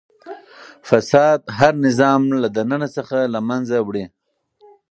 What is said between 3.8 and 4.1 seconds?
وړي.